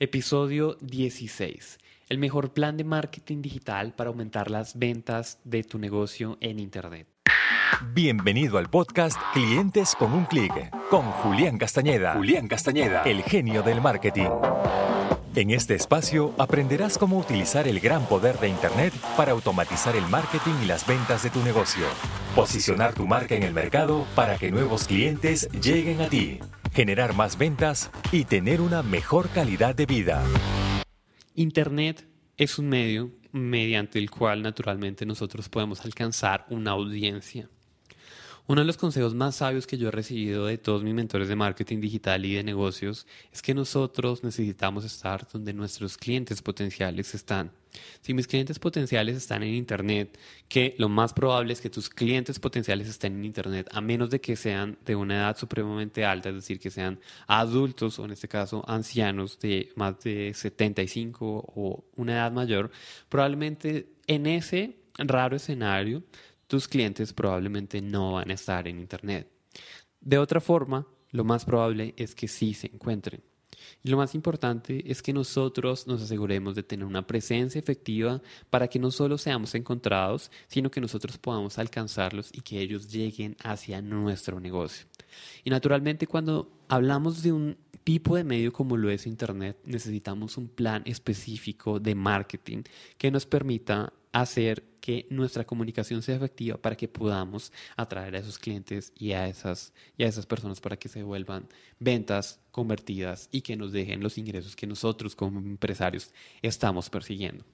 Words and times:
Episodio 0.00 0.76
16. 0.80 1.78
El 2.08 2.18
mejor 2.18 2.52
plan 2.52 2.76
de 2.76 2.82
marketing 2.82 3.42
digital 3.42 3.94
para 3.94 4.10
aumentar 4.10 4.50
las 4.50 4.76
ventas 4.76 5.38
de 5.44 5.62
tu 5.62 5.78
negocio 5.78 6.36
en 6.40 6.58
Internet. 6.58 7.06
Bienvenido 7.92 8.58
al 8.58 8.68
podcast 8.68 9.16
Clientes 9.32 9.94
con 9.96 10.12
un 10.12 10.24
clic 10.24 10.52
con 10.90 11.02
Julián 11.04 11.58
Castañeda. 11.58 12.14
Julián 12.14 12.48
Castañeda, 12.48 13.02
el 13.02 13.22
genio 13.22 13.62
del 13.62 13.80
marketing. 13.80 14.30
En 15.36 15.50
este 15.50 15.76
espacio 15.76 16.34
aprenderás 16.38 16.98
cómo 16.98 17.16
utilizar 17.16 17.68
el 17.68 17.78
gran 17.78 18.04
poder 18.06 18.40
de 18.40 18.48
Internet 18.48 18.92
para 19.16 19.30
automatizar 19.30 19.94
el 19.94 20.08
marketing 20.08 20.54
y 20.64 20.66
las 20.66 20.84
ventas 20.88 21.22
de 21.22 21.30
tu 21.30 21.40
negocio. 21.44 21.86
Posicionar 22.34 22.94
tu 22.94 23.06
marca 23.06 23.36
en 23.36 23.44
el 23.44 23.54
mercado 23.54 24.04
para 24.16 24.38
que 24.38 24.50
nuevos 24.50 24.88
clientes 24.88 25.48
lleguen 25.52 26.00
a 26.00 26.08
ti. 26.08 26.40
Generar 26.74 27.14
más 27.14 27.38
ventas 27.38 27.88
y 28.10 28.24
tener 28.24 28.60
una 28.60 28.82
mejor 28.82 29.28
calidad 29.28 29.76
de 29.76 29.86
vida. 29.86 30.24
Internet 31.36 32.04
es 32.36 32.58
un 32.58 32.68
medio 32.68 33.12
mediante 33.30 34.00
el 34.00 34.10
cual 34.10 34.42
naturalmente 34.42 35.06
nosotros 35.06 35.48
podemos 35.48 35.84
alcanzar 35.84 36.46
una 36.50 36.72
audiencia. 36.72 37.48
Uno 38.46 38.60
de 38.60 38.66
los 38.66 38.76
consejos 38.76 39.14
más 39.14 39.36
sabios 39.36 39.66
que 39.66 39.78
yo 39.78 39.88
he 39.88 39.90
recibido 39.90 40.44
de 40.44 40.58
todos 40.58 40.84
mis 40.84 40.92
mentores 40.92 41.28
de 41.28 41.34
marketing 41.34 41.80
digital 41.80 42.26
y 42.26 42.34
de 42.34 42.44
negocios 42.44 43.06
es 43.32 43.40
que 43.40 43.54
nosotros 43.54 44.22
necesitamos 44.22 44.84
estar 44.84 45.26
donde 45.32 45.54
nuestros 45.54 45.96
clientes 45.96 46.42
potenciales 46.42 47.14
están. 47.14 47.52
Si 48.02 48.12
mis 48.12 48.26
clientes 48.26 48.58
potenciales 48.58 49.16
están 49.16 49.44
en 49.44 49.54
Internet, 49.54 50.18
que 50.46 50.74
lo 50.76 50.90
más 50.90 51.14
probable 51.14 51.54
es 51.54 51.62
que 51.62 51.70
tus 51.70 51.88
clientes 51.88 52.38
potenciales 52.38 52.86
estén 52.86 53.14
en 53.16 53.24
Internet, 53.24 53.66
a 53.72 53.80
menos 53.80 54.10
de 54.10 54.20
que 54.20 54.36
sean 54.36 54.76
de 54.84 54.94
una 54.94 55.14
edad 55.14 55.38
supremamente 55.38 56.04
alta, 56.04 56.28
es 56.28 56.34
decir, 56.34 56.60
que 56.60 56.70
sean 56.70 57.00
adultos 57.26 57.98
o 57.98 58.04
en 58.04 58.10
este 58.10 58.28
caso 58.28 58.62
ancianos 58.68 59.38
de 59.40 59.72
más 59.74 60.00
de 60.00 60.34
75 60.34 61.24
o 61.26 61.84
una 61.96 62.12
edad 62.12 62.30
mayor, 62.30 62.70
probablemente 63.08 63.88
en 64.06 64.26
ese 64.26 64.76
raro 64.98 65.34
escenario 65.34 66.02
tus 66.54 66.68
clientes 66.68 67.12
probablemente 67.12 67.82
no 67.82 68.12
van 68.12 68.30
a 68.30 68.34
estar 68.34 68.68
en 68.68 68.78
Internet. 68.78 69.28
De 70.00 70.18
otra 70.18 70.40
forma, 70.40 70.86
lo 71.10 71.24
más 71.24 71.44
probable 71.44 71.94
es 71.96 72.14
que 72.14 72.28
sí 72.28 72.54
se 72.54 72.68
encuentren. 72.68 73.24
Y 73.82 73.88
lo 73.88 73.96
más 73.96 74.14
importante 74.14 74.88
es 74.88 75.02
que 75.02 75.12
nosotros 75.12 75.88
nos 75.88 76.00
aseguremos 76.00 76.54
de 76.54 76.62
tener 76.62 76.86
una 76.86 77.04
presencia 77.08 77.58
efectiva 77.58 78.22
para 78.50 78.68
que 78.68 78.78
no 78.78 78.92
solo 78.92 79.18
seamos 79.18 79.56
encontrados, 79.56 80.30
sino 80.46 80.70
que 80.70 80.80
nosotros 80.80 81.18
podamos 81.18 81.58
alcanzarlos 81.58 82.30
y 82.32 82.42
que 82.42 82.60
ellos 82.60 82.88
lleguen 82.88 83.36
hacia 83.42 83.82
nuestro 83.82 84.38
negocio. 84.38 84.86
Y 85.42 85.50
naturalmente 85.50 86.06
cuando 86.06 86.52
hablamos 86.68 87.24
de 87.24 87.32
un 87.32 87.56
tipo 87.84 88.16
de 88.16 88.24
medio 88.24 88.52
como 88.52 88.76
lo 88.76 88.90
es 88.90 89.06
Internet, 89.06 89.58
necesitamos 89.64 90.36
un 90.38 90.48
plan 90.48 90.82
específico 90.86 91.78
de 91.78 91.94
marketing 91.94 92.62
que 92.96 93.10
nos 93.10 93.26
permita 93.26 93.92
hacer 94.12 94.64
que 94.80 95.06
nuestra 95.10 95.44
comunicación 95.44 96.02
sea 96.02 96.16
efectiva 96.16 96.56
para 96.56 96.76
que 96.76 96.88
podamos 96.88 97.52
atraer 97.76 98.14
a 98.14 98.18
esos 98.18 98.38
clientes 98.38 98.92
y 98.98 99.12
a 99.12 99.28
esas, 99.28 99.72
y 99.96 100.04
esas 100.04 100.26
personas 100.26 100.60
para 100.60 100.76
que 100.76 100.88
se 100.88 101.02
vuelvan 101.02 101.48
ventas 101.78 102.40
convertidas 102.50 103.28
y 103.32 103.40
que 103.40 103.56
nos 103.56 103.72
dejen 103.72 104.02
los 104.02 104.18
ingresos 104.18 104.56
que 104.56 104.66
nosotros 104.66 105.16
como 105.16 105.40
empresarios 105.40 106.12
estamos 106.42 106.90
persiguiendo. 106.90 107.44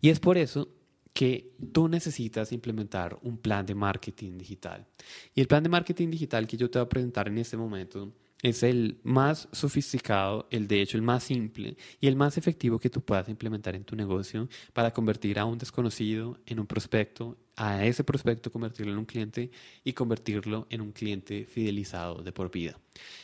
Y 0.00 0.10
es 0.10 0.20
por 0.20 0.36
eso 0.36 0.68
que 1.12 1.52
tú 1.72 1.88
necesitas 1.88 2.52
implementar 2.52 3.18
un 3.22 3.38
plan 3.38 3.64
de 3.64 3.74
marketing 3.74 4.38
digital. 4.38 4.86
Y 5.34 5.40
el 5.40 5.48
plan 5.48 5.62
de 5.62 5.68
marketing 5.68 6.10
digital 6.10 6.46
que 6.46 6.56
yo 6.56 6.70
te 6.70 6.78
voy 6.78 6.86
a 6.86 6.88
presentar 6.88 7.28
en 7.28 7.38
este 7.38 7.56
momento 7.56 8.12
es 8.42 8.62
el 8.62 9.00
más 9.02 9.48
sofisticado, 9.52 10.46
el 10.50 10.68
de 10.68 10.80
hecho 10.80 10.96
el 10.96 11.02
más 11.02 11.24
simple 11.24 11.76
y 12.00 12.06
el 12.06 12.16
más 12.16 12.38
efectivo 12.38 12.78
que 12.78 12.90
tú 12.90 13.00
puedas 13.00 13.28
implementar 13.28 13.74
en 13.74 13.84
tu 13.84 13.96
negocio 13.96 14.48
para 14.72 14.92
convertir 14.92 15.38
a 15.38 15.44
un 15.44 15.58
desconocido 15.58 16.38
en 16.46 16.60
un 16.60 16.66
prospecto, 16.66 17.36
a 17.56 17.84
ese 17.84 18.04
prospecto 18.04 18.52
convertirlo 18.52 18.92
en 18.92 18.98
un 18.98 19.06
cliente 19.06 19.50
y 19.82 19.92
convertirlo 19.92 20.66
en 20.70 20.80
un 20.80 20.92
cliente 20.92 21.46
fidelizado 21.46 22.22
de 22.22 22.32
por 22.32 22.50
vida. 22.50 22.78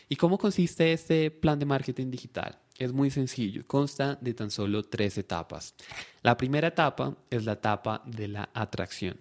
¿Y 0.09 0.17
cómo 0.17 0.39
consiste 0.39 0.93
este 0.93 1.31
plan 1.31 1.59
de 1.59 1.67
marketing 1.67 2.11
digital? 2.11 2.59
Es 2.77 2.93
muy 2.93 3.11
sencillo, 3.11 3.65
consta 3.69 4.19
de 4.21 4.35
tan 4.35 4.51
solo 4.51 4.83
tres 4.83 5.17
etapas. 5.17 5.77
La 6.23 6.37
primera 6.37 6.69
etapa 6.69 7.17
es 7.31 7.45
la 7.45 7.53
etapa 7.53 8.03
de 8.05 8.27
la 8.27 8.51
atracción. 8.53 9.17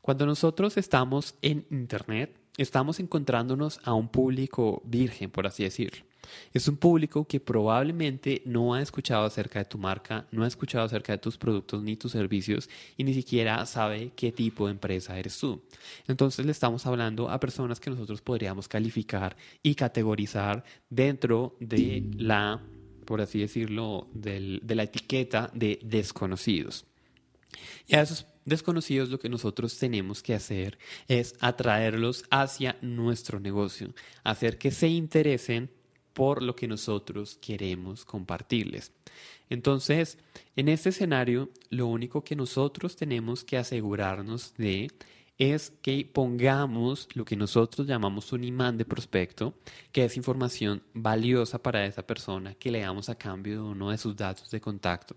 Cuando 0.00 0.24
nosotros 0.24 0.78
estamos 0.78 1.34
en 1.42 1.66
Internet, 1.70 2.40
estamos 2.56 3.00
encontrándonos 3.00 3.80
a 3.84 3.94
un 3.94 4.08
público 4.08 4.82
virgen, 4.84 5.30
por 5.30 5.46
así 5.46 5.64
decirlo. 5.64 6.04
Es 6.52 6.68
un 6.68 6.76
público 6.76 7.24
que 7.26 7.40
probablemente 7.40 8.42
no 8.44 8.74
ha 8.74 8.82
escuchado 8.82 9.24
acerca 9.24 9.58
de 9.60 9.64
tu 9.64 9.78
marca, 9.78 10.26
no 10.30 10.44
ha 10.44 10.48
escuchado 10.48 10.84
acerca 10.84 11.12
de 11.12 11.18
tus 11.18 11.36
productos 11.38 11.82
ni 11.82 11.96
tus 11.96 12.12
servicios 12.12 12.68
y 12.96 13.04
ni 13.04 13.14
siquiera 13.14 13.64
sabe 13.66 14.12
qué 14.16 14.32
tipo 14.32 14.66
de 14.66 14.72
empresa 14.72 15.18
eres 15.18 15.38
tú. 15.38 15.62
Entonces 16.08 16.44
le 16.44 16.52
estamos 16.52 16.86
hablando 16.86 17.30
a 17.30 17.40
personas 17.40 17.80
que 17.80 17.90
nosotros 17.90 18.20
podríamos 18.22 18.68
calificar 18.68 19.36
y 19.62 19.74
categorizar 19.74 20.64
dentro 20.90 21.56
de 21.60 22.04
la, 22.16 22.60
por 23.04 23.20
así 23.20 23.40
decirlo, 23.40 24.08
de 24.12 24.60
la 24.74 24.82
etiqueta 24.82 25.50
de 25.54 25.78
desconocidos. 25.82 26.86
Y 27.86 27.94
a 27.94 28.02
esos 28.02 28.26
desconocidos 28.46 29.10
lo 29.10 29.18
que 29.18 29.28
nosotros 29.28 29.76
tenemos 29.78 30.22
que 30.22 30.34
hacer 30.34 30.78
es 31.08 31.34
atraerlos 31.40 32.24
hacia 32.30 32.78
nuestro 32.80 33.38
negocio, 33.38 33.92
hacer 34.24 34.56
que 34.56 34.70
se 34.70 34.88
interesen 34.88 35.70
por 36.14 36.42
lo 36.42 36.56
que 36.56 36.66
nosotros 36.66 37.36
queremos 37.42 38.06
compartirles. 38.06 38.92
Entonces, 39.50 40.18
en 40.56 40.68
este 40.68 40.88
escenario, 40.88 41.50
lo 41.68 41.86
único 41.86 42.24
que 42.24 42.34
nosotros 42.34 42.96
tenemos 42.96 43.44
que 43.44 43.58
asegurarnos 43.58 44.54
de 44.56 44.90
es 45.38 45.70
que 45.82 46.08
pongamos 46.10 47.08
lo 47.14 47.24
que 47.24 47.36
nosotros 47.36 47.86
llamamos 47.86 48.32
un 48.32 48.44
imán 48.44 48.78
de 48.78 48.86
prospecto, 48.86 49.54
que 49.92 50.04
es 50.04 50.16
información 50.16 50.82
valiosa 50.94 51.62
para 51.62 51.84
esa 51.84 52.06
persona 52.06 52.54
que 52.54 52.70
le 52.70 52.80
damos 52.80 53.08
a 53.08 53.16
cambio 53.16 53.54
de 53.54 53.60
uno 53.60 53.90
de 53.90 53.98
sus 53.98 54.16
datos 54.16 54.50
de 54.50 54.60
contacto, 54.60 55.14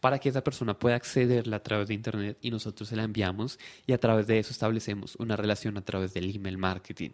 para 0.00 0.18
que 0.18 0.28
esa 0.28 0.44
persona 0.44 0.78
pueda 0.78 0.96
accederla 0.96 1.56
a 1.56 1.62
través 1.62 1.88
de 1.88 1.94
Internet 1.94 2.38
y 2.42 2.50
nosotros 2.50 2.88
se 2.88 2.96
la 2.96 3.04
enviamos 3.04 3.58
y 3.86 3.92
a 3.92 3.98
través 3.98 4.26
de 4.26 4.38
eso 4.38 4.52
establecemos 4.52 5.16
una 5.16 5.36
relación 5.36 5.78
a 5.78 5.84
través 5.84 6.12
del 6.12 6.34
email 6.34 6.58
marketing. 6.58 7.10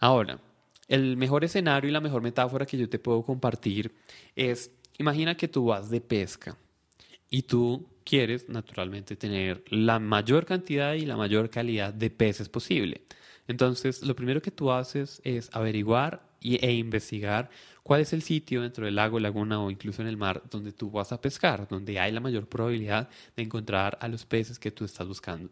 Ahora, 0.00 0.40
el 0.88 1.16
mejor 1.16 1.44
escenario 1.44 1.88
y 1.88 1.92
la 1.92 2.00
mejor 2.00 2.22
metáfora 2.22 2.66
que 2.66 2.76
yo 2.76 2.88
te 2.88 2.98
puedo 2.98 3.22
compartir 3.22 3.94
es, 4.34 4.70
imagina 4.98 5.36
que 5.36 5.48
tú 5.48 5.66
vas 5.66 5.88
de 5.88 6.00
pesca 6.00 6.56
y 7.30 7.42
tú 7.42 7.86
quieres 8.06 8.48
naturalmente 8.48 9.16
tener 9.16 9.64
la 9.68 9.98
mayor 9.98 10.46
cantidad 10.46 10.94
y 10.94 11.04
la 11.04 11.16
mayor 11.16 11.50
calidad 11.50 11.92
de 11.92 12.08
peces 12.08 12.48
posible. 12.48 13.02
Entonces, 13.48 14.02
lo 14.02 14.16
primero 14.16 14.40
que 14.40 14.50
tú 14.50 14.70
haces 14.70 15.20
es 15.24 15.50
averiguar 15.52 16.25
e 16.40 16.72
investigar 16.72 17.50
cuál 17.82 18.00
es 18.00 18.12
el 18.12 18.22
sitio 18.22 18.62
dentro 18.62 18.84
del 18.84 18.96
lago, 18.96 19.20
laguna 19.20 19.60
o 19.60 19.70
incluso 19.70 20.02
en 20.02 20.08
el 20.08 20.16
mar 20.16 20.42
donde 20.50 20.72
tú 20.72 20.90
vas 20.90 21.12
a 21.12 21.20
pescar, 21.20 21.68
donde 21.68 21.98
hay 21.98 22.12
la 22.12 22.20
mayor 22.20 22.48
probabilidad 22.48 23.08
de 23.36 23.42
encontrar 23.42 23.98
a 24.00 24.08
los 24.08 24.24
peces 24.24 24.58
que 24.58 24.70
tú 24.70 24.84
estás 24.84 25.06
buscando. 25.06 25.50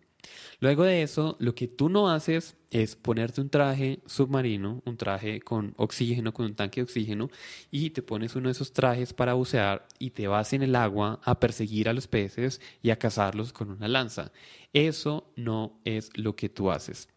Luego 0.61 0.84
de 0.84 1.03
eso, 1.03 1.37
lo 1.39 1.55
que 1.55 1.69
tú 1.69 1.89
no 1.89 2.11
haces 2.11 2.56
es 2.71 2.97
ponerte 2.97 3.41
un 3.41 3.50
traje 3.50 4.00
submarino, 4.06 4.83
un 4.84 4.97
traje 4.97 5.41
con 5.41 5.75
oxígeno, 5.77 6.33
con 6.33 6.47
un 6.47 6.55
tanque 6.55 6.81
de 6.81 6.84
oxígeno, 6.84 7.31
y 7.71 7.91
te 7.91 8.03
pones 8.03 8.34
uno 8.34 8.49
de 8.49 8.53
esos 8.53 8.73
trajes 8.73 9.12
para 9.12 9.34
bucear 9.34 9.87
y 9.99 10.11
te 10.11 10.27
vas 10.27 10.53
en 10.53 10.62
el 10.62 10.75
agua 10.77 11.21
a 11.25 11.39
perseguir 11.39 11.89
a 11.89 11.93
los 11.93 12.06
peces 12.06 12.61
y 12.83 12.91
a 12.91 12.99
cazarlos 12.99 13.53
con 13.53 13.71
una 13.71 13.89
lanza. 13.89 14.33
Eso 14.73 15.31
no 15.37 15.81
es 15.84 16.11
lo 16.15 16.34
que 16.34 16.49
tú 16.49 16.71
haces. 16.71 17.09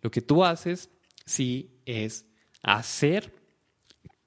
Lo 0.00 0.10
que 0.10 0.22
tú 0.22 0.44
haces 0.44 0.90
sí 1.26 1.70
es 1.84 2.26
hacer, 2.62 3.32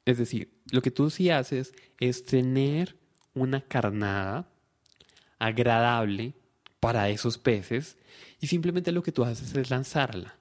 es 0.06 0.18
decir, 0.18 0.52
lo 0.72 0.82
que 0.82 0.92
tú 0.92 1.10
sí 1.10 1.30
haces 1.30 1.74
es 2.00 2.24
tener 2.24 2.98
una 3.34 3.62
carnada 3.62 4.50
agradable 5.40 6.34
para 6.80 7.10
esos 7.10 7.38
peces 7.38 7.98
y 8.40 8.48
simplemente 8.48 8.92
lo 8.92 9.04
que 9.04 9.12
tú 9.12 9.24
haces 9.24 9.56
es 9.56 9.70
lanzarla. 9.70 10.36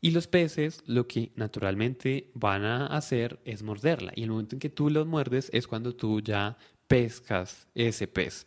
Y 0.00 0.10
los 0.10 0.26
peces 0.26 0.82
lo 0.86 1.08
que 1.08 1.32
naturalmente 1.36 2.30
van 2.34 2.64
a 2.64 2.86
hacer 2.86 3.40
es 3.44 3.62
morderla. 3.62 4.12
Y 4.14 4.24
el 4.24 4.30
momento 4.30 4.54
en 4.54 4.60
que 4.60 4.68
tú 4.68 4.90
los 4.90 5.06
muerdes 5.06 5.48
es 5.52 5.66
cuando 5.66 5.94
tú 5.94 6.20
ya 6.20 6.58
pescas 6.86 7.66
ese 7.74 8.06
pez. 8.06 8.46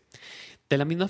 De 0.70 0.78
la 0.78 0.86
misma, 0.86 1.10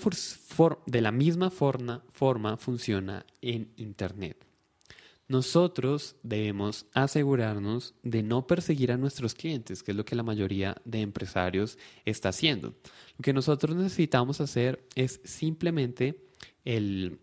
de 0.86 1.02
la 1.02 1.12
misma 1.12 1.50
forma, 1.50 2.04
forma 2.12 2.56
funciona 2.56 3.26
en 3.42 3.74
Internet. 3.76 4.49
Nosotros 5.30 6.16
debemos 6.24 6.88
asegurarnos 6.92 7.94
de 8.02 8.24
no 8.24 8.48
perseguir 8.48 8.92
a 8.92 8.98
nuestros 8.98 9.36
clientes, 9.36 9.84
que 9.84 9.92
es 9.92 9.98
lo 9.98 10.04
que 10.04 10.16
la 10.16 10.24
mayoría 10.24 10.76
de 10.86 11.02
empresarios 11.02 11.78
está 12.04 12.30
haciendo. 12.30 12.74
Lo 13.16 13.22
que 13.22 13.32
nosotros 13.32 13.76
necesitamos 13.76 14.42
hacer 14.42 14.84
es 14.96 15.22
simplemente 15.24 16.26
el 16.66 17.20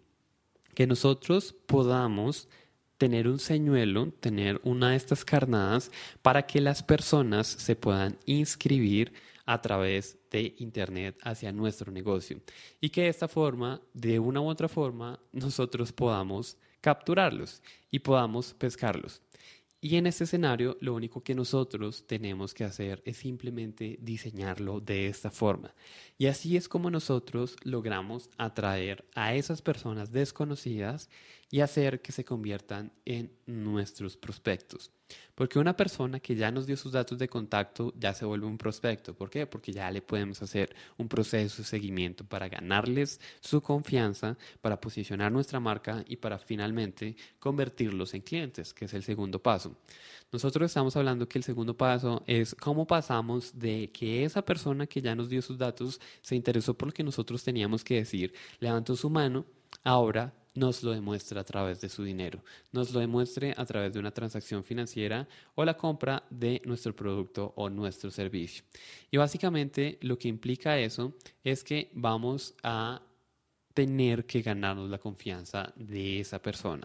que 0.75 0.87
nosotros 0.87 1.53
podamos 1.67 2.49
tener 2.97 3.27
un 3.27 3.41
señuelo, 3.41 4.13
tener 4.21 4.61
una 4.63 4.91
de 4.91 4.97
estas 4.97 5.25
carnadas 5.25 5.91
para 6.23 6.47
que 6.47 6.61
las 6.61 6.85
personas 6.85 7.49
se 7.49 7.75
puedan 7.75 8.19
inscribir 8.25 9.13
a 9.47 9.61
través 9.61 10.17
de 10.31 10.55
Internet 10.59 11.19
hacia 11.25 11.51
nuestro 11.51 11.91
negocio 11.91 12.41
y 12.81 12.91
que 12.91 13.03
de 13.03 13.09
esta 13.09 13.27
forma, 13.27 13.81
de 13.95 14.21
una 14.21 14.41
u 14.41 14.49
otra 14.49 14.69
forma, 14.69 15.19
nosotros 15.33 15.91
podamos 15.91 16.57
capturarlos 16.87 17.65
y 17.91 17.99
podamos 17.99 18.55
pescarlos. 18.55 19.21
Y 19.81 19.97
en 19.97 20.07
este 20.07 20.23
escenario, 20.23 20.79
lo 20.81 20.95
único 20.95 21.21
que 21.21 21.35
nosotros 21.35 22.07
tenemos 22.07 22.55
que 22.55 22.63
hacer 22.63 23.03
es 23.05 23.17
simplemente 23.17 23.99
diseñarlo 24.01 24.79
de 24.79 25.09
esta 25.09 25.33
forma. 25.33 25.75
Y 26.17 26.27
así 26.27 26.57
es 26.57 26.69
como 26.69 26.89
nosotros 26.89 27.57
logramos 27.65 28.31
atraer 28.39 29.05
a 29.17 29.35
esas 29.35 29.63
personas 29.63 30.13
desconocidas 30.13 31.11
y 31.51 31.61
hacer 31.61 32.01
que 32.01 32.13
se 32.13 32.25
conviertan 32.25 32.93
en 33.05 33.33
nuestros 33.47 34.17
prospectos. 34.17 34.91
Porque 35.35 35.59
una 35.59 35.77
persona 35.77 36.19
que 36.19 36.35
ya 36.35 36.51
nos 36.51 36.67
dio 36.67 36.77
sus 36.77 36.93
datos 36.93 37.19
de 37.19 37.29
contacto 37.29 37.93
ya 37.97 38.13
se 38.13 38.25
vuelve 38.25 38.47
un 38.47 38.59
prospecto. 38.59 39.15
¿Por 39.15 39.31
qué? 39.31 39.47
Porque 39.47 39.73
ya 39.73 39.91
le 39.91 40.03
podemos 40.03 40.43
hacer 40.43 40.75
un 40.97 41.09
proceso 41.09 41.59
de 41.59 41.69
seguimiento 41.69 42.25
para 42.25 42.49
ganarles 42.49 43.21
su 43.41 43.61
confianza, 43.61 44.37
para 44.61 44.81
posicionar 44.81 45.31
nuestra 45.31 45.61
marca 45.61 46.05
y 46.09 46.17
para 46.17 46.39
finalmente 46.39 47.17
convertirlos 47.39 48.15
en 48.15 48.23
clientes, 48.23 48.75
que 48.75 48.87
es 48.87 48.95
el 48.95 49.05
segundo 49.05 49.41
paso. 49.41 49.77
Nosotros 50.33 50.71
estamos 50.71 50.97
hablando 50.97 51.29
que 51.29 51.39
el 51.39 51.45
segundo 51.45 51.77
paso 51.77 52.25
es 52.27 52.55
cómo 52.57 52.87
pasamos 52.87 53.57
de 53.57 53.93
que 53.93 54.25
esa 54.25 54.45
persona 54.45 54.87
que 54.87 55.01
ya 55.01 55.15
nos 55.15 55.29
dio 55.29 55.41
sus 55.41 55.57
datos 55.57 56.01
se 56.21 56.35
interesó 56.35 56.75
por 56.75 56.89
lo 56.89 56.93
que 56.93 57.05
nosotros 57.05 57.45
teníamos 57.45 57.85
que 57.85 57.97
decir, 57.97 58.35
levantó 58.59 58.97
su 58.97 59.09
mano, 59.09 59.47
ahora 59.85 60.35
nos 60.57 60.83
lo 60.83 60.91
demuestra 60.93 61.41
a 61.41 61.45
través 61.45 61.81
de 61.81 61.89
su 61.89 62.03
dinero, 62.03 62.43
nos 62.73 62.93
lo 62.93 63.01
demuestre 63.01 63.55
a 63.57 63.65
través 63.65 63.93
de 63.93 64.01
una 64.01 64.11
transacción 64.11 64.65
financiera 64.65 65.29
o 65.55 65.65
la 65.65 65.77
compra 65.77 66.25
de 66.31 66.61
nuestro 66.65 66.95
producto 66.95 67.53
o 67.57 67.71
nuestro 67.71 68.11
servicio. 68.11 68.65
Y 69.11 69.17
básicamente 69.17 69.99
lo 70.03 70.19
que 70.19 70.29
implica 70.29 70.79
eso 70.79 71.15
es 71.45 71.63
que 71.63 71.91
vamos 71.95 72.55
a 72.63 73.03
tener 73.75 74.25
que 74.25 74.41
ganarnos 74.41 74.89
la 74.89 74.99
confianza 74.99 75.73
de 75.77 76.21
esa 76.21 76.41
persona. 76.41 76.85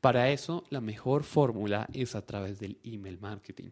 Para 0.00 0.30
eso, 0.30 0.64
la 0.70 0.80
mejor 0.80 1.22
fórmula 1.22 1.86
es 1.92 2.14
a 2.14 2.24
través 2.24 2.58
del 2.58 2.78
email 2.82 3.18
marketing. 3.20 3.70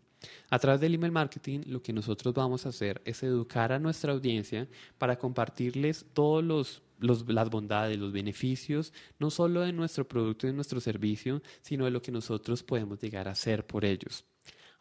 A 0.48 0.58
través 0.58 0.80
del 0.80 0.94
email 0.94 1.12
marketing, 1.12 1.60
lo 1.66 1.82
que 1.82 1.92
nosotros 1.92 2.34
vamos 2.34 2.66
a 2.66 2.70
hacer 2.70 3.00
es 3.04 3.22
educar 3.22 3.72
a 3.72 3.78
nuestra 3.78 4.12
audiencia 4.12 4.68
para 4.98 5.18
compartirles 5.18 6.06
todos 6.12 6.44
los 6.44 6.82
las 7.00 7.50
bondades, 7.50 7.98
los 7.98 8.12
beneficios, 8.12 8.92
no 9.18 9.30
solo 9.30 9.62
de 9.62 9.72
nuestro 9.72 10.06
producto 10.06 10.46
y 10.46 10.50
de 10.50 10.56
nuestro 10.56 10.80
servicio, 10.80 11.42
sino 11.62 11.86
de 11.86 11.90
lo 11.90 12.02
que 12.02 12.12
nosotros 12.12 12.62
podemos 12.62 13.00
llegar 13.00 13.26
a 13.26 13.32
hacer 13.32 13.66
por 13.66 13.84
ellos. 13.86 14.24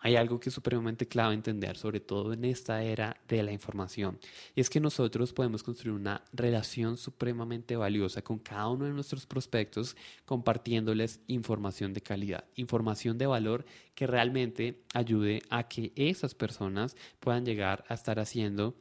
Hay 0.02 0.16
algo 0.16 0.40
que 0.40 0.50
es 0.50 0.56
supremamente 0.56 1.08
clave 1.08 1.34
entender, 1.34 1.76
sobre 1.76 2.00
todo 2.00 2.32
en 2.32 2.46
esta 2.46 2.82
era 2.84 3.18
de 3.28 3.44
la 3.44 3.52
información, 3.52 4.18
y 4.56 4.62
es 4.62 4.70
que 4.70 4.80
nosotros 4.80 5.34
podemos 5.34 5.62
construir 5.62 5.94
una 5.94 6.24
relación 6.32 6.98
supremamente 6.98 7.76
valiosa 7.76 8.22
con 8.22 8.40
cada 8.40 8.70
uno 8.70 8.86
de 8.86 8.94
nuestros 8.94 9.26
prospectos, 9.26 9.98
compartiéndoles 10.26 11.20
información 11.28 11.94
de 11.94 12.02
calidad, 12.02 12.46
información 12.56 13.18
de 13.18 13.28
valor 13.28 13.66
que 13.94 14.08
realmente 14.08 14.84
ayude 14.94 15.42
a 15.50 15.68
que 15.68 15.92
esas 15.96 16.34
personas 16.34 16.96
puedan 17.20 17.46
llegar 17.46 17.84
a 17.90 17.94
estar 17.94 18.20
haciendo 18.20 18.76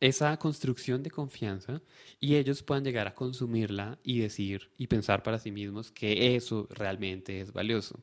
esa 0.00 0.36
construcción 0.38 1.02
de 1.02 1.10
confianza 1.10 1.80
y 2.20 2.36
ellos 2.36 2.62
puedan 2.62 2.84
llegar 2.84 3.06
a 3.06 3.14
consumirla 3.14 3.98
y 4.02 4.18
decir 4.20 4.70
y 4.76 4.86
pensar 4.86 5.22
para 5.22 5.38
sí 5.38 5.50
mismos 5.50 5.90
que 5.90 6.36
eso 6.36 6.68
realmente 6.70 7.40
es 7.40 7.52
valioso. 7.52 7.98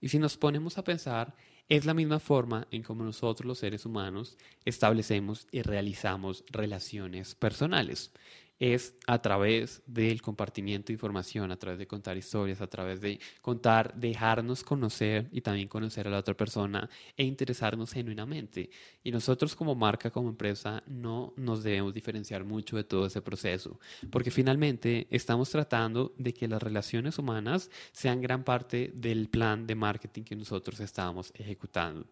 Y 0.00 0.08
si 0.08 0.18
nos 0.18 0.36
ponemos 0.36 0.78
a 0.78 0.84
pensar, 0.84 1.34
es 1.68 1.84
la 1.84 1.94
misma 1.94 2.18
forma 2.18 2.66
en 2.70 2.82
como 2.82 3.04
nosotros 3.04 3.46
los 3.46 3.58
seres 3.58 3.86
humanos 3.86 4.36
establecemos 4.64 5.46
y 5.52 5.62
realizamos 5.62 6.44
relaciones 6.50 7.34
personales 7.34 8.12
es 8.60 8.94
a 9.06 9.20
través 9.20 9.82
del 9.86 10.20
compartimiento 10.20 10.88
de 10.88 10.92
información, 10.92 11.50
a 11.50 11.58
través 11.58 11.78
de 11.78 11.86
contar 11.86 12.18
historias, 12.18 12.60
a 12.60 12.66
través 12.66 13.00
de 13.00 13.18
contar, 13.40 13.94
dejarnos 13.94 14.62
conocer 14.62 15.28
y 15.32 15.40
también 15.40 15.66
conocer 15.66 16.06
a 16.06 16.10
la 16.10 16.18
otra 16.18 16.36
persona 16.36 16.88
e 17.16 17.24
interesarnos 17.24 17.90
genuinamente. 17.90 18.68
Y 19.02 19.10
nosotros 19.10 19.56
como 19.56 19.74
marca, 19.74 20.10
como 20.10 20.28
empresa, 20.28 20.82
no 20.86 21.32
nos 21.36 21.62
debemos 21.62 21.94
diferenciar 21.94 22.44
mucho 22.44 22.76
de 22.76 22.84
todo 22.84 23.06
ese 23.06 23.22
proceso, 23.22 23.80
porque 24.10 24.30
finalmente 24.30 25.06
estamos 25.10 25.48
tratando 25.48 26.14
de 26.18 26.34
que 26.34 26.46
las 26.46 26.62
relaciones 26.62 27.18
humanas 27.18 27.70
sean 27.92 28.20
gran 28.20 28.44
parte 28.44 28.92
del 28.94 29.30
plan 29.30 29.66
de 29.66 29.74
marketing 29.74 30.22
que 30.22 30.36
nosotros 30.36 30.80
estamos 30.80 31.32
ejecutando. 31.34 32.06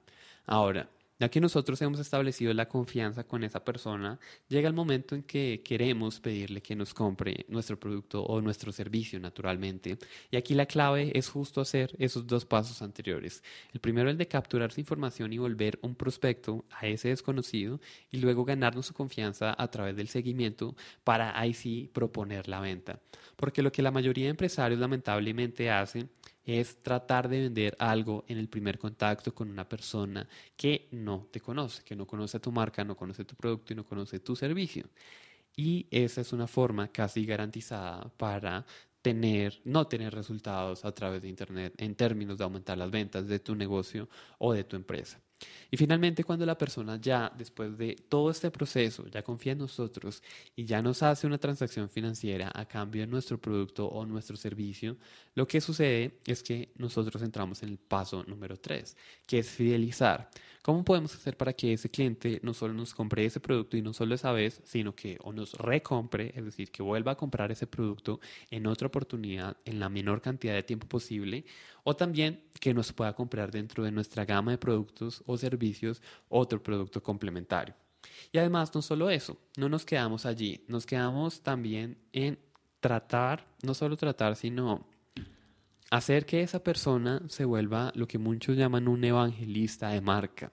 Ahora, 0.47 0.89
ya 1.19 1.29
que 1.29 1.41
nosotros 1.41 1.81
hemos 1.83 1.99
establecido 1.99 2.55
la 2.55 2.69
confianza 2.69 3.25
con 3.25 3.43
esa 3.45 3.65
persona, 3.65 4.19
llega 4.49 4.69
el 4.69 4.75
momento 4.75 5.15
en 5.15 5.23
que 5.23 5.63
queremos 5.65 6.21
pedirle 6.21 6.63
que 6.63 6.77
nos 6.77 6.95
compre 6.95 7.45
nuestro 7.49 7.79
producto 7.79 8.23
o 8.23 8.41
nuestro 8.41 8.73
servicio 8.73 9.19
naturalmente. 9.19 9.99
Y 10.31 10.37
aquí 10.37 10.55
la 10.55 10.67
clave 10.67 11.11
es 11.15 11.29
justo 11.29 11.61
hacer 11.61 11.95
esos 11.99 12.27
dos 12.27 12.45
pasos 12.45 12.83
anteriores. 12.83 13.43
El 13.73 13.81
primero 13.81 14.11
el 14.11 14.17
de 14.17 14.29
capturar 14.29 14.71
su 14.71 14.81
información 14.81 15.33
y 15.33 15.39
volver 15.39 15.79
un 15.83 15.95
prospecto 15.95 16.65
a 16.71 16.87
ese 16.87 17.09
desconocido 17.09 17.81
y 18.11 18.19
luego 18.19 18.45
ganarnos 18.45 18.87
su 18.87 18.95
confianza 18.95 19.55
a 19.59 19.71
través 19.71 19.97
del 19.97 20.09
seguimiento 20.09 20.77
para 21.05 21.39
ahí 21.39 21.55
sí 21.55 21.91
proponer 21.93 22.49
la 22.49 22.61
venta. 22.61 23.01
Porque 23.37 23.63
lo 23.63 23.73
que 23.73 23.83
la 23.83 23.91
mayoría 23.91 24.25
de 24.25 24.31
empresarios 24.31 24.81
lamentablemente 24.81 25.71
hacen 25.71 26.11
es 26.49 26.83
tratar 26.83 27.29
de 27.29 27.43
vender 27.43 27.77
algo 27.79 28.25
en 28.27 28.39
el 28.39 28.49
primer 28.49 28.79
contacto 28.79 29.35
con 29.35 29.51
una 29.51 29.69
persona 29.69 30.27
que 30.57 30.89
no 30.93 31.29
te 31.31 31.41
conoce, 31.41 31.83
que 31.85 31.95
no 31.95 32.07
conoce 32.07 32.41
tu 32.41 32.51
marca, 32.51 32.85
no 32.85 32.97
conoce 32.97 33.25
tu 33.27 33.37
producto 33.37 33.75
y 33.75 33.77
no 33.77 33.85
conoce 33.85 34.19
tu 34.21 34.35
servicio. 34.35 34.89
Y 35.55 35.87
esa 35.91 36.23
es 36.23 36.33
una 36.33 36.47
forma 36.47 36.89
casi 36.89 37.27
garantizada 37.27 38.09
para 38.17 38.65
tener, 39.03 39.61
no 39.65 39.87
tener 39.87 40.15
resultados 40.15 40.85
a 40.85 40.93
través 40.93 41.21
de 41.23 41.29
Internet 41.29 41.75
en 41.79 41.95
términos 41.95 42.39
de 42.39 42.45
aumentar 42.45 42.79
las 42.79 42.91
ventas 42.91 43.27
de 43.29 43.41
tu 43.41 43.55
negocio 43.55 44.09
o 44.39 44.53
de 44.55 44.65
tu 44.65 44.77
empresa. 44.77 45.21
Y 45.71 45.77
finalmente, 45.77 46.25
cuando 46.25 46.47
la 46.47 46.57
persona 46.57 46.99
ya, 47.01 47.33
después 47.37 47.77
de 47.77 47.97
todo 48.09 48.31
este 48.31 48.51
proceso, 48.51 49.07
ya 49.09 49.23
confía 49.23 49.53
en 49.53 49.59
nosotros 49.59 50.23
y 50.57 50.65
ya 50.65 50.83
nos 50.83 51.03
hace 51.03 51.27
una 51.27 51.39
transacción 51.39 51.89
financiera 51.89 52.51
a 52.55 52.65
cambio 52.67 53.03
de 53.03 53.07
nuestro 53.07 53.39
producto 53.39 53.87
o 53.87 54.07
nuestro 54.07 54.37
servicio, 54.37 54.97
lo 55.35 55.47
que 55.47 55.61
sucede 55.61 56.19
es 56.27 56.43
que 56.43 56.71
nosotros 56.77 57.23
entramos 57.23 57.63
en 57.63 57.71
el 57.71 57.79
paso 57.79 58.25
número 58.25 58.57
tres, 58.57 58.97
que 59.27 59.41
es 59.41 59.49
fidelizar. 59.49 60.31
¿Cómo 60.63 60.85
podemos 60.85 61.15
hacer 61.15 61.37
para 61.37 61.53
que 61.53 61.73
ese 61.73 61.89
cliente 61.89 62.41
no 62.43 62.53
solo 62.53 62.75
nos 62.75 62.95
compre 62.95 63.25
ese 63.25 63.41
producto 63.41 63.77
y 63.77 63.83
no 63.83 63.93
solo 63.93 64.15
esa 64.15 64.33
vez, 64.33 64.61
sino 64.65 64.95
que 64.95 65.19
o 65.23 65.33
nos 65.33 65.55
recompre, 65.55 66.33
es 66.37 66.45
decir, 66.45 66.71
que 66.71 66.83
vuelva 66.83 67.13
a 67.13 67.17
comprar 67.17 67.51
ese 67.53 67.67
producto 67.67 68.21
en 68.51 68.67
otra 68.67 68.89
oportunidad 68.89 69.57
en 69.65 69.81
la 69.81 69.89
menor 69.89 70.21
cantidad 70.21 70.55
de 70.55 70.63
tiempo 70.63 70.87
posible, 70.87 71.45
o 71.85 71.97
también 71.97 72.43
que 72.61 72.75
nos 72.75 72.93
pueda 72.93 73.15
comprar 73.15 73.51
dentro 73.51 73.85
de 73.85 73.93
nuestra 73.93 74.25
gama 74.25 74.51
de 74.51 74.59
productos 74.59 75.23
o 75.27 75.37
servicios 75.37 76.03
otro 76.29 76.63
producto 76.63 77.03
complementario? 77.03 77.75
Y 78.33 78.39
además, 78.39 78.75
no 78.75 78.83
solo 78.83 79.11
eso, 79.11 79.39
no 79.57 79.69
nos 79.69 79.85
quedamos 79.85 80.27
allí, 80.27 80.65
nos 80.69 80.87
quedamos 80.87 81.43
también 81.43 81.99
en 82.13 82.39
tratar, 82.81 83.47
no 83.63 83.75
solo 83.75 83.97
tratar, 83.97 84.37
sino 84.37 84.87
hacer 85.91 86.27
que 86.27 86.43
esa 86.43 86.63
persona 86.63 87.23
se 87.29 87.45
vuelva 87.45 87.93
lo 87.95 88.07
que 88.07 88.19
muchos 88.19 88.57
llaman 88.57 88.89
un 88.89 89.05
evangelista 89.05 89.91
de 89.91 90.01
marca. 90.01 90.53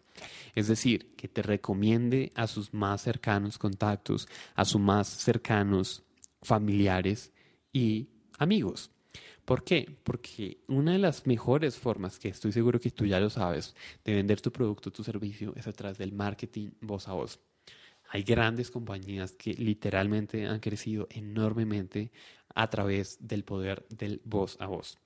Es 0.53 0.67
decir, 0.67 1.15
que 1.15 1.27
te 1.27 1.41
recomiende 1.41 2.31
a 2.35 2.47
sus 2.47 2.73
más 2.73 3.01
cercanos 3.01 3.57
contactos, 3.57 4.27
a 4.55 4.65
sus 4.65 4.79
más 4.79 5.07
cercanos 5.07 6.03
familiares 6.41 7.33
y 7.73 8.07
amigos. 8.37 8.91
¿Por 9.43 9.63
qué? 9.63 9.99
Porque 10.03 10.63
una 10.67 10.93
de 10.93 10.99
las 10.99 11.27
mejores 11.27 11.77
formas, 11.77 12.17
que 12.17 12.29
estoy 12.29 12.51
seguro 12.51 12.79
que 12.79 12.89
tú 12.89 13.05
ya 13.05 13.19
lo 13.19 13.29
sabes, 13.29 13.75
de 14.03 14.15
vender 14.15 14.41
tu 14.41 14.51
producto, 14.51 14.91
tu 14.91 15.03
servicio, 15.03 15.53
es 15.55 15.67
a 15.67 15.71
través 15.71 15.97
del 15.97 16.13
marketing 16.13 16.71
voz 16.81 17.07
a 17.07 17.13
voz. 17.13 17.39
Hay 18.09 18.23
grandes 18.23 18.71
compañías 18.71 19.33
que 19.33 19.53
literalmente 19.53 20.47
han 20.47 20.59
crecido 20.59 21.07
enormemente 21.11 22.11
a 22.55 22.69
través 22.69 23.17
del 23.19 23.43
poder 23.43 23.85
del 23.89 24.21
voz 24.23 24.57
a 24.59 24.67
voz. 24.67 24.97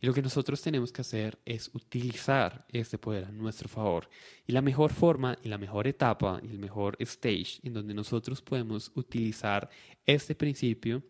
Y 0.00 0.06
lo 0.06 0.14
que 0.14 0.22
nosotros 0.22 0.62
tenemos 0.62 0.92
que 0.92 1.02
hacer 1.02 1.38
es 1.44 1.70
utilizar 1.74 2.66
este 2.68 2.98
poder 2.98 3.24
a 3.24 3.30
nuestro 3.30 3.68
favor. 3.68 4.08
Y 4.46 4.52
la 4.52 4.62
mejor 4.62 4.92
forma 4.92 5.38
y 5.42 5.48
la 5.48 5.58
mejor 5.58 5.86
etapa 5.86 6.40
y 6.42 6.48
el 6.48 6.58
mejor 6.58 6.96
stage 7.00 7.60
en 7.62 7.74
donde 7.74 7.94
nosotros 7.94 8.40
podemos 8.42 8.90
utilizar 8.94 9.68
este 10.06 10.34
principio 10.34 11.02